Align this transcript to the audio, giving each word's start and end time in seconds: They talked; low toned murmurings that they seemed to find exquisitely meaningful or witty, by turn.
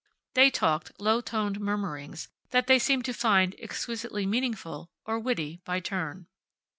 They 0.33 0.49
talked; 0.49 0.99
low 0.99 1.21
toned 1.21 1.59
murmurings 1.59 2.27
that 2.49 2.65
they 2.65 2.79
seemed 2.79 3.05
to 3.05 3.13
find 3.13 3.55
exquisitely 3.59 4.25
meaningful 4.25 4.89
or 5.05 5.19
witty, 5.19 5.61
by 5.63 5.79
turn. 5.79 6.25